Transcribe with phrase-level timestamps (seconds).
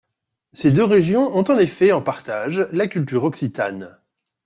[0.53, 3.99] Ces deux régions ont en effet en partage la culture occitane.